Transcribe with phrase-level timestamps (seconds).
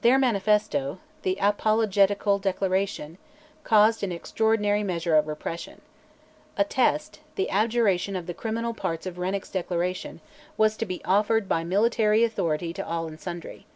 [0.00, 3.18] Their manifesto ("The Apologetical Declaration")
[3.62, 5.82] caused an extraordinary measure of repression.
[6.56, 10.22] A test the abjuration of the criminal parts of Renwick's declaration
[10.56, 13.66] was to be offered by military authority to all and sundry.